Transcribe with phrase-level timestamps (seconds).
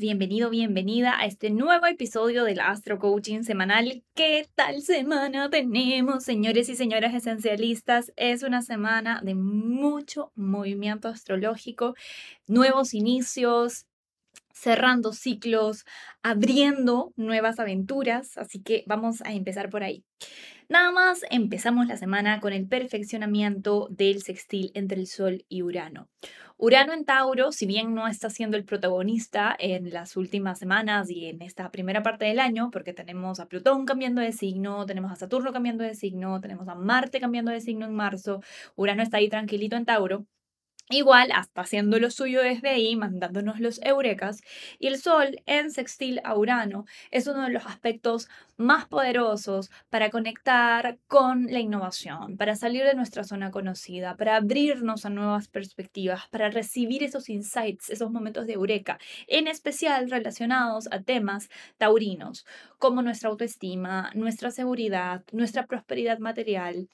[0.00, 4.02] Bienvenido, bienvenida a este nuevo episodio del Astro Coaching semanal.
[4.14, 8.10] ¿Qué tal semana tenemos, señores y señoras esencialistas?
[8.16, 11.94] Es una semana de mucho movimiento astrológico,
[12.46, 13.84] nuevos inicios,
[14.54, 15.84] cerrando ciclos,
[16.22, 20.02] abriendo nuevas aventuras, así que vamos a empezar por ahí.
[20.70, 26.08] Nada más empezamos la semana con el perfeccionamiento del sextil entre el Sol y Urano.
[26.62, 31.24] Urano en Tauro, si bien no está siendo el protagonista en las últimas semanas y
[31.24, 35.16] en esta primera parte del año, porque tenemos a Plutón cambiando de signo, tenemos a
[35.16, 38.42] Saturno cambiando de signo, tenemos a Marte cambiando de signo en marzo,
[38.76, 40.26] Urano está ahí tranquilito en Tauro,
[40.92, 44.40] Igual, hasta haciendo lo suyo desde ahí, mandándonos los eurecas,
[44.80, 50.10] y el Sol en sextil a Urano es uno de los aspectos más poderosos para
[50.10, 56.22] conectar con la innovación, para salir de nuestra zona conocida, para abrirnos a nuevas perspectivas,
[56.28, 62.44] para recibir esos insights, esos momentos de eureka, en especial relacionados a temas taurinos,
[62.78, 66.88] como nuestra autoestima, nuestra seguridad, nuestra prosperidad material,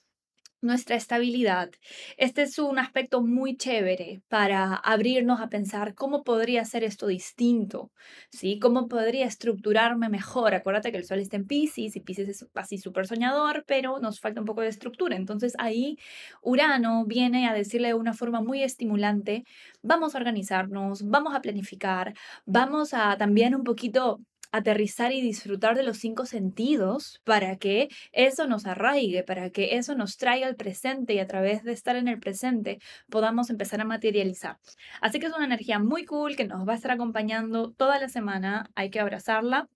[0.61, 1.71] nuestra estabilidad.
[2.17, 7.93] Este es un aspecto muy chévere para abrirnos a pensar cómo podría ser esto distinto,
[8.31, 8.59] ¿sí?
[8.59, 10.55] ¿Cómo podría estructurarme mejor?
[10.55, 14.21] Acuérdate que el sol está en Pisces y Pisces es así súper soñador, pero nos
[14.21, 15.17] falta un poco de estructura.
[15.17, 15.97] Entonces ahí
[16.43, 19.45] Urano viene a decirle de una forma muy estimulante,
[19.83, 22.15] vamos a organizarnos, vamos a planificar,
[22.45, 24.21] vamos a también un poquito
[24.53, 29.95] aterrizar y disfrutar de los cinco sentidos para que eso nos arraigue, para que eso
[29.95, 32.79] nos traiga al presente y a través de estar en el presente
[33.11, 34.59] podamos empezar a materializar.
[35.01, 38.09] Así que es una energía muy cool que nos va a estar acompañando toda la
[38.09, 39.69] semana, hay que abrazarla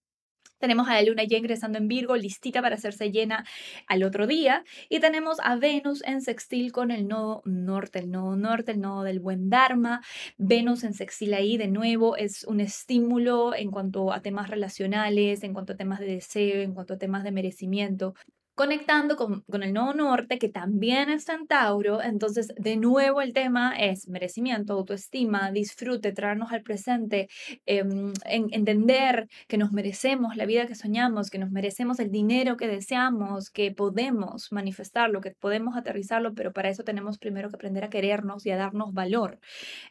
[0.60, 3.44] tenemos a la luna ya ingresando en Virgo, listita para hacerse llena
[3.87, 4.65] al otro día.
[4.88, 9.03] Y tenemos a Venus en sextil con el nodo norte, el nodo norte, el nodo
[9.03, 10.03] del buen Dharma.
[10.38, 15.54] Venus en sextil ahí de nuevo es un estímulo en cuanto a temas relacionales, en
[15.54, 18.15] cuanto a temas de deseo, en cuanto a temas de merecimiento
[18.60, 22.03] conectando con, el nodo norte, que también está en Tauro.
[22.03, 27.31] Entonces, de nuevo, el tema es merecimiento, autoestima, disfrute, traernos al presente,
[27.65, 32.69] em, entender que nos merecemos la vida que soñamos, que nos merecemos el dinero que
[32.69, 37.88] deseamos, que podemos manifestarlo, que podemos aterrizarlo, pero para eso tenemos primero que aprender a
[37.88, 39.38] querernos y a darnos valor.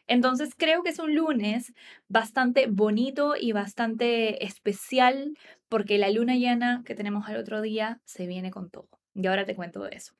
[0.06, 1.72] Entonces, creo que es un lunes
[2.06, 5.34] bastante bonito y bastante especial
[5.70, 8.88] porque la luna llena que tenemos al otro día se viene con todo.
[9.14, 10.12] Y ahora te cuento de eso.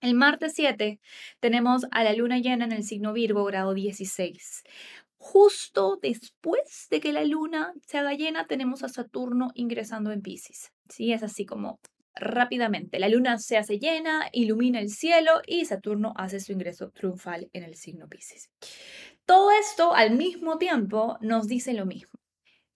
[0.00, 0.98] El martes 7
[1.40, 4.62] tenemos a la luna llena en el signo Virgo, grado 16.
[5.18, 10.72] Justo después de que la luna se haga llena, tenemos a Saturno ingresando en Pisces.
[10.88, 11.80] Sí, es así como
[12.14, 12.98] rápidamente.
[12.98, 17.64] La luna se hace llena, ilumina el cielo y Saturno hace su ingreso triunfal en
[17.64, 18.50] el signo Pisces.
[19.26, 22.17] Todo esto al mismo tiempo nos dice lo mismo.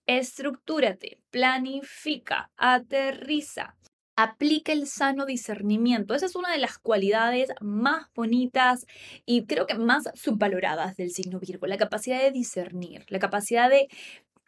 [0.06, 3.76] Estructúrate, planifica, aterriza,
[4.16, 6.14] aplica el sano discernimiento.
[6.14, 8.86] Esa es una de las cualidades más bonitas
[9.24, 13.88] y creo que más subvaloradas del signo Virgo, la capacidad de discernir, la capacidad de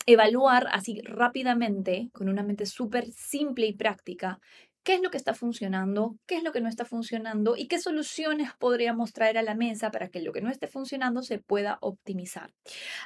[0.06, 4.40] evaluar así rápidamente, con una mente súper simple y práctica,
[4.84, 7.78] qué es lo que está funcionando, qué es lo que no está funcionando y qué
[7.80, 11.78] soluciones podríamos traer a la mesa para que lo que no esté funcionando se pueda
[11.80, 12.52] optimizar.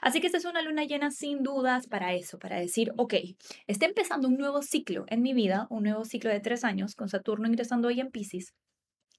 [0.03, 3.15] Así que esta es una luna llena sin dudas para eso, para decir, ok,
[3.67, 7.08] está empezando un nuevo ciclo en mi vida, un nuevo ciclo de tres años con
[7.08, 8.55] Saturno ingresando hoy en Pisces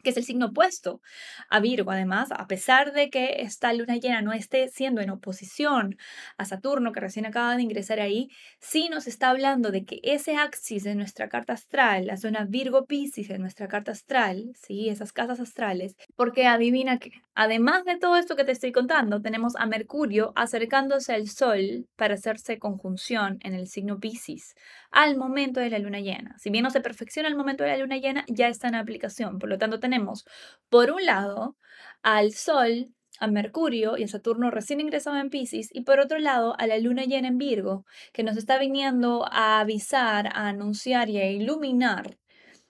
[0.03, 1.01] que es el signo opuesto
[1.49, 1.91] a Virgo.
[1.91, 5.97] Además, a pesar de que esta luna llena no esté siendo en oposición
[6.37, 8.29] a Saturno, que recién acaba de ingresar ahí,
[8.59, 13.27] sí nos está hablando de que ese axis de nuestra carta astral, la zona Virgo-Piscis
[13.27, 18.35] de nuestra carta astral, sí, esas casas astrales, porque adivina que, además de todo esto
[18.35, 23.67] que te estoy contando, tenemos a Mercurio acercándose al Sol para hacerse conjunción en el
[23.67, 24.55] signo Piscis
[24.91, 26.35] al momento de la luna llena.
[26.39, 29.39] Si bien no se perfecciona al momento de la luna llena, ya está en aplicación.
[29.39, 30.25] Por lo tanto, tenemos,
[30.69, 31.55] por un lado,
[32.03, 36.55] al Sol, a Mercurio y a Saturno recién ingresado en Pisces, y por otro lado,
[36.59, 41.17] a la luna llena en Virgo, que nos está viniendo a avisar, a anunciar y
[41.17, 42.18] a iluminar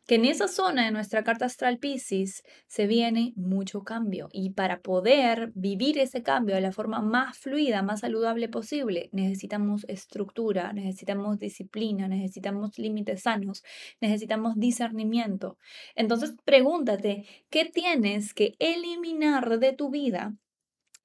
[0.09, 4.79] que en esa zona de nuestra carta astral Pisces se viene mucho cambio y para
[4.79, 11.37] poder vivir ese cambio de la forma más fluida, más saludable posible, necesitamos estructura, necesitamos
[11.37, 13.63] disciplina, necesitamos límites sanos,
[14.01, 15.59] necesitamos discernimiento.
[15.93, 20.33] Entonces pregúntate, ¿qué tienes que eliminar de tu vida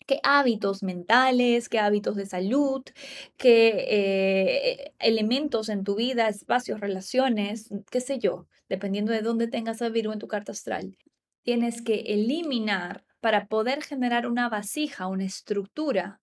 [0.07, 2.83] qué hábitos mentales, qué hábitos de salud,
[3.37, 9.83] qué eh, elementos en tu vida, espacios, relaciones, qué sé yo, dependiendo de dónde tengas
[9.83, 10.97] a Virgo en tu carta astral.
[11.43, 16.21] Tienes que eliminar para poder generar una vasija, una estructura,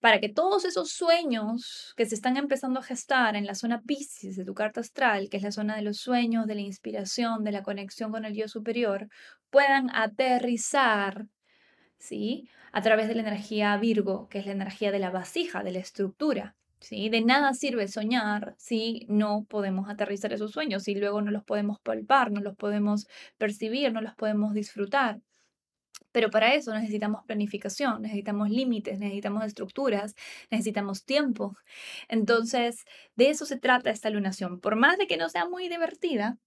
[0.00, 4.36] para que todos esos sueños que se están empezando a gestar en la zona Pisces
[4.36, 7.52] de tu carta astral, que es la zona de los sueños, de la inspiración, de
[7.52, 9.08] la conexión con el yo superior,
[9.50, 11.26] puedan aterrizar
[11.98, 12.48] ¿sí?
[12.72, 15.78] A través de la energía Virgo, que es la energía de la vasija, de la
[15.78, 16.56] estructura.
[16.80, 17.08] ¿sí?
[17.08, 21.80] De nada sirve soñar si no podemos aterrizar esos sueños, si luego no los podemos
[21.80, 23.06] palpar, no los podemos
[23.38, 25.20] percibir, no los podemos disfrutar.
[26.12, 30.14] Pero para eso necesitamos planificación, necesitamos límites, necesitamos estructuras,
[30.50, 31.56] necesitamos tiempo.
[32.08, 32.84] Entonces,
[33.16, 34.60] de eso se trata esta lunación.
[34.60, 36.38] Por más de que no sea muy divertida,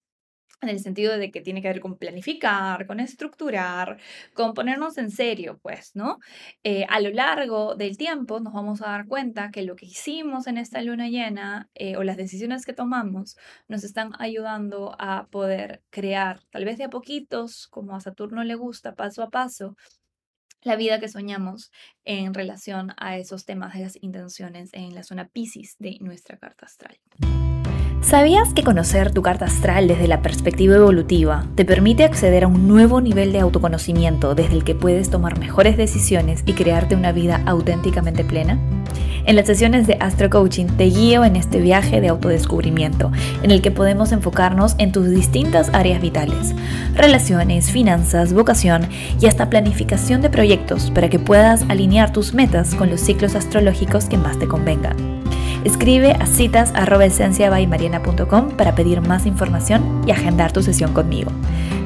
[0.61, 3.97] en el sentido de que tiene que ver con planificar, con estructurar,
[4.33, 6.19] con ponernos en serio, pues, ¿no?
[6.63, 10.47] Eh, a lo largo del tiempo nos vamos a dar cuenta que lo que hicimos
[10.47, 13.37] en esta luna llena eh, o las decisiones que tomamos
[13.67, 18.55] nos están ayudando a poder crear, tal vez de a poquitos, como a Saturno le
[18.55, 19.75] gusta, paso a paso,
[20.61, 21.71] la vida que soñamos
[22.03, 26.65] en relación a esos temas de las intenciones en la zona Pisces de nuestra carta
[26.65, 26.99] astral.
[28.01, 32.67] ¿Sabías que conocer tu carta astral desde la perspectiva evolutiva te permite acceder a un
[32.67, 37.41] nuevo nivel de autoconocimiento desde el que puedes tomar mejores decisiones y crearte una vida
[37.45, 38.57] auténticamente plena?
[39.25, 43.11] En las sesiones de Astro Coaching te guío en este viaje de autodescubrimiento,
[43.43, 46.55] en el que podemos enfocarnos en tus distintas áreas vitales,
[46.95, 48.87] relaciones, finanzas, vocación
[49.19, 54.05] y hasta planificación de proyectos para que puedas alinear tus metas con los ciclos astrológicos
[54.05, 55.18] que más te convengan.
[55.65, 56.71] Escribe a citas
[58.51, 61.31] para pedir más información y agendar tu sesión conmigo.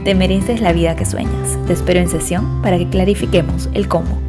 [0.03, 1.57] Te mereces la vida que sueñas.
[1.65, 4.21] Te espero en sesión para que clarifiquemos el cómo.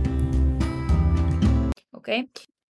[1.93, 2.09] ¿Ok?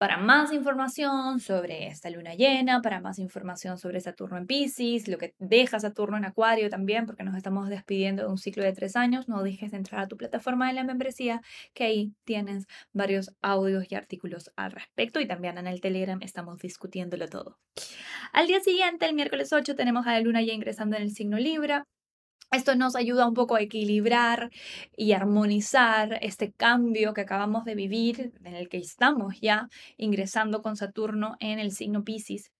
[0.01, 5.19] Para más información sobre esta luna llena, para más información sobre Saturno en Pisces, lo
[5.19, 8.95] que deja Saturno en Acuario también, porque nos estamos despidiendo de un ciclo de tres
[8.95, 11.43] años, no dejes de entrar a tu plataforma de la membresía,
[11.75, 16.57] que ahí tienes varios audios y artículos al respecto y también en el Telegram estamos
[16.57, 17.59] discutiéndolo todo.
[18.33, 21.37] Al día siguiente, el miércoles 8, tenemos a la luna ya ingresando en el signo
[21.37, 21.85] Libra.
[22.53, 24.51] Esto nos ayuda un poco a equilibrar
[24.97, 30.75] y armonizar este cambio que acabamos de vivir, en el que estamos ya ingresando con
[30.75, 32.51] Saturno en el signo Pisces.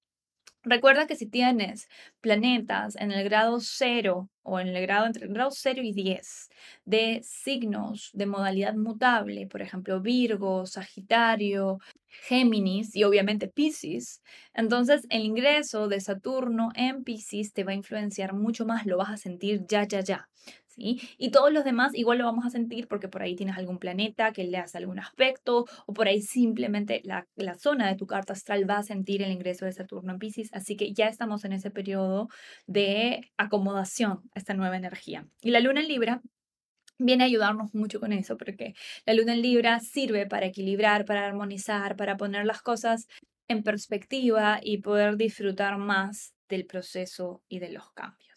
[0.64, 1.88] Recuerda que si tienes
[2.22, 6.50] planetas en el grado 0 o en el grado entre el grado 0 y 10
[6.86, 14.22] de signos de modalidad mutable, por ejemplo Virgo, Sagitario, Géminis y obviamente Pisces,
[14.54, 19.10] entonces el ingreso de Saturno en Pisces te va a influenciar mucho más, lo vas
[19.10, 20.30] a sentir ya, ya, ya.
[20.78, 24.32] Y todos los demás igual lo vamos a sentir porque por ahí tienes algún planeta
[24.32, 28.34] que le hace algún aspecto o por ahí simplemente la, la, zona de tu carta
[28.34, 30.50] astral va a sentir el ingreso de Saturno en Pisces.
[30.54, 32.30] Así que ya estamos en ese periodo
[32.68, 35.28] de acomodación a esta nueva energía.
[35.42, 36.22] Y la luna en Libra
[36.98, 38.74] viene a ayudarnos mucho con eso, porque
[39.06, 43.08] la luna en Libra sirve para equilibrar, para armonizar, para poner las cosas
[43.48, 48.31] en perspectiva y poder disfrutar más del proceso y de los cambios.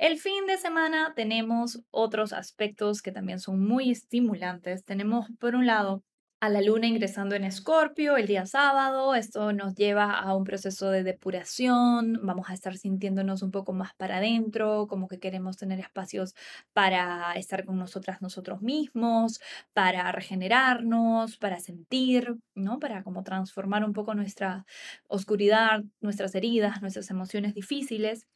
[0.00, 4.82] El fin de semana tenemos otros aspectos que también son muy estimulantes.
[4.86, 6.02] Tenemos, por un lado,
[6.40, 9.14] a la luna ingresando en Escorpio el día sábado.
[9.14, 12.18] Esto nos lleva a un proceso de depuración.
[12.22, 16.34] Vamos a estar sintiéndonos un poco más para adentro, como que queremos tener espacios
[16.72, 19.38] para estar con nosotras, nosotros mismos,
[19.74, 22.78] para regenerarnos, para sentir, ¿no?
[22.78, 24.64] Para como transformar un poco nuestra
[25.08, 28.26] oscuridad, nuestras heridas, nuestras emociones difíciles.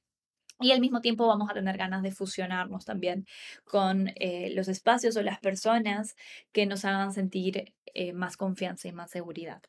[0.61, 3.27] Y al mismo tiempo vamos a tener ganas de fusionarnos también
[3.65, 6.15] con eh, los espacios o las personas
[6.53, 9.63] que nos hagan sentir eh, más confianza y más seguridad.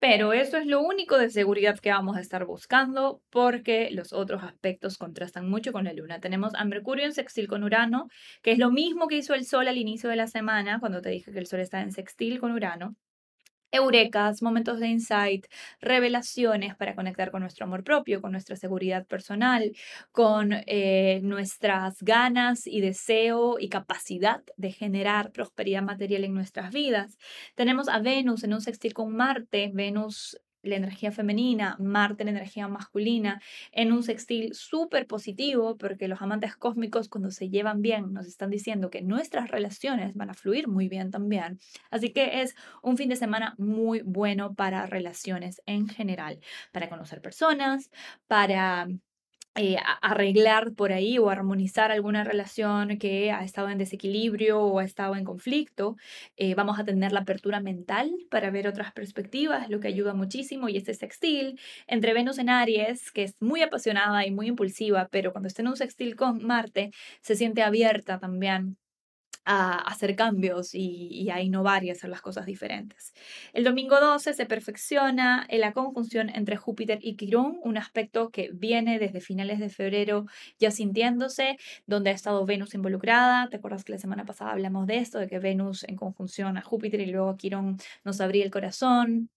[0.00, 4.42] Pero eso es lo único de seguridad que vamos a estar buscando porque los otros
[4.42, 6.20] aspectos contrastan mucho con la luna.
[6.20, 8.08] Tenemos a Mercurio en sextil con Urano,
[8.42, 11.10] que es lo mismo que hizo el Sol al inicio de la semana, cuando te
[11.10, 12.96] dije que el Sol está en sextil con Urano
[13.72, 15.46] eurecas, momentos de insight,
[15.80, 19.72] revelaciones para conectar con nuestro amor propio, con nuestra seguridad personal,
[20.12, 27.18] con eh, nuestras ganas y deseo y capacidad de generar prosperidad material en nuestras vidas.
[27.54, 32.68] Tenemos a Venus en un sextil con Marte, Venus la energía femenina, Marte la energía
[32.68, 33.40] masculina,
[33.72, 38.50] en un sextil súper positivo, porque los amantes cósmicos cuando se llevan bien nos están
[38.50, 41.58] diciendo que nuestras relaciones van a fluir muy bien también.
[41.90, 46.40] Así que es un fin de semana muy bueno para relaciones en general,
[46.72, 47.90] para conocer personas,
[48.26, 48.88] para
[49.62, 54.84] eh, arreglar por ahí o armonizar alguna relación que ha estado en desequilibrio o ha
[54.84, 55.96] estado en conflicto.
[56.38, 60.70] Eh, vamos a tener la apertura mental para ver otras perspectivas, lo que ayuda muchísimo.
[60.70, 65.32] Y este sextil entre Venus en Aries, que es muy apasionada y muy impulsiva, pero
[65.32, 66.90] cuando está en un sextil con Marte,
[67.20, 68.79] se siente abierta también
[69.52, 73.12] a hacer cambios y, a innovar y hacer las cosas diferentes.
[73.52, 79.00] El domingo 12 se perfecciona la conjunción entre Júpiter y Quirón, un aspecto que viene
[79.00, 80.26] desde finales de febrero
[80.60, 83.48] ya sintiéndose, donde ha estado Venus involucrada.
[83.48, 86.62] ¿Te acuerdas que la semana pasada hablamos de esto, de que Venus en conjunción a
[86.62, 89.30] Júpiter y luego Quirón nos abría el corazón?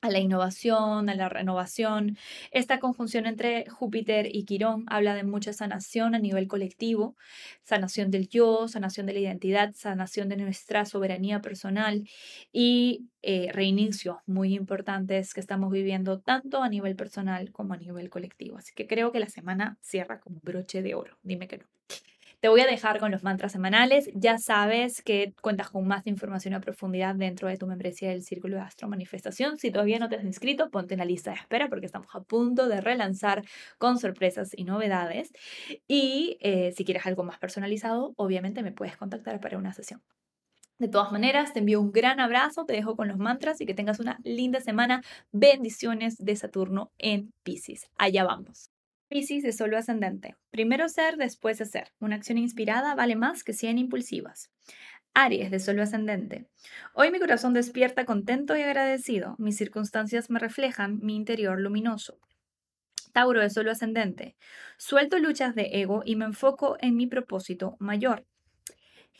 [0.00, 2.16] A la innovación, a la renovación.
[2.50, 7.16] Esta conjunción entre Júpiter y Quirón habla de mucha sanación a nivel colectivo,
[7.62, 12.08] sanación del yo, sanación de la identidad, sanación de nuestra soberanía personal
[12.52, 18.08] y eh, reinicios muy importantes que estamos viviendo tanto a nivel personal como a nivel
[18.10, 18.58] colectivo.
[18.58, 21.18] Así que creo que la semana cierra con broche de oro.
[21.22, 21.64] Dime que no.
[22.40, 24.08] Te voy a dejar con los mantras semanales.
[24.14, 28.56] Ya sabes que cuentas con más información a profundidad dentro de tu membresía del Círculo
[28.56, 29.58] de Astro Manifestación.
[29.58, 32.22] Si todavía no te has inscrito, ponte en la lista de espera porque estamos a
[32.22, 33.42] punto de relanzar
[33.76, 35.32] con sorpresas y novedades.
[35.86, 40.00] Y eh, si quieres algo más personalizado, obviamente me puedes contactar para una sesión.
[40.78, 43.74] De todas maneras, te envío un gran abrazo, te dejo con los mantras y que
[43.74, 45.02] tengas una linda semana.
[45.30, 47.90] Bendiciones de Saturno en Pisces.
[47.98, 48.70] Allá vamos.
[49.10, 50.36] Piscis de solo ascendente.
[50.52, 51.88] Primero ser, después hacer.
[51.98, 54.52] Una acción inspirada vale más que 100 impulsivas.
[55.14, 56.46] Aries de solo ascendente.
[56.94, 59.34] Hoy mi corazón despierta contento y agradecido.
[59.38, 62.20] Mis circunstancias me reflejan mi interior luminoso.
[63.12, 64.36] Tauro de solo ascendente.
[64.78, 68.24] Suelto luchas de ego y me enfoco en mi propósito mayor.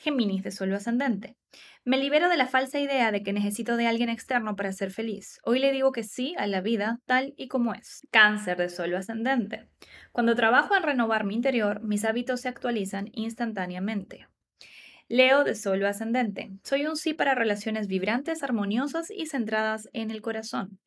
[0.01, 1.37] Géminis de solo ascendente.
[1.85, 5.41] Me libero de la falsa idea de que necesito de alguien externo para ser feliz.
[5.45, 8.07] Hoy le digo que sí a la vida tal y como es.
[8.11, 9.69] Cáncer de solo ascendente.
[10.11, 14.27] Cuando trabajo en renovar mi interior, mis hábitos se actualizan instantáneamente.
[15.07, 16.51] Leo de solo ascendente.
[16.65, 20.79] Soy un sí para relaciones vibrantes, armoniosas y centradas en el corazón.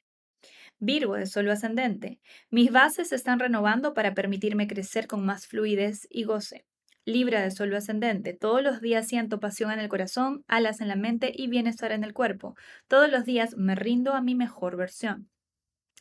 [0.79, 2.19] Virgo de solo ascendente.
[2.49, 6.65] Mis bases se están renovando para permitirme crecer con más fluidez y goce.
[7.05, 8.33] Libra de Sol ascendente.
[8.33, 12.03] Todos los días siento pasión en el corazón, alas en la mente y bienestar en
[12.03, 12.55] el cuerpo.
[12.87, 15.29] Todos los días me rindo a mi mejor versión.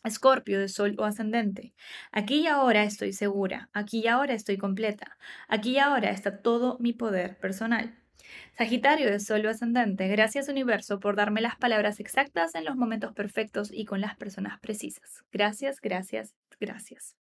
[0.05, 1.75] Escorpio de Sol o ascendente.
[2.11, 3.69] Aquí y ahora estoy segura.
[3.73, 5.17] Aquí y ahora estoy completa.
[5.49, 7.97] Aquí y ahora está todo mi poder personal.
[8.57, 10.09] Sagitario de Sol o ascendente.
[10.09, 14.59] Gracias universo por darme las palabras exactas en los momentos perfectos y con las personas
[14.61, 15.25] precisas.
[15.33, 17.17] Gracias, gracias, gracias.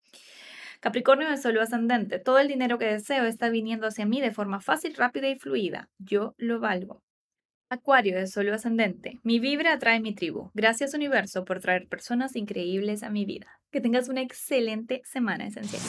[0.80, 2.18] Capricornio de Sol ascendente.
[2.18, 5.90] Todo el dinero que deseo está viniendo hacia mí de forma fácil, rápida y fluida.
[5.98, 7.02] Yo lo valgo.
[7.68, 9.20] Acuario de Sol ascendente.
[9.22, 10.50] Mi vibra atrae mi tribu.
[10.54, 13.60] Gracias universo por traer personas increíbles a mi vida.
[13.70, 15.82] Que tengas una excelente semana esencial.